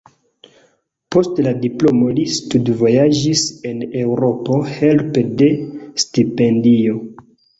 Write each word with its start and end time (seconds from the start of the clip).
Post 1.15 1.41
la 1.47 1.51
diplomo 1.65 2.07
li 2.19 2.23
studvojaĝis 2.37 3.43
en 3.73 3.85
Eŭropo 4.05 4.57
helpe 4.71 5.25
de 5.43 5.51
stipendio. 6.05 6.99